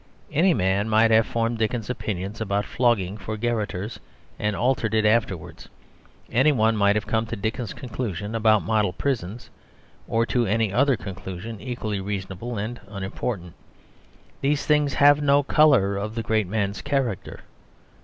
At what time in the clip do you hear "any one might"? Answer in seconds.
6.31-6.95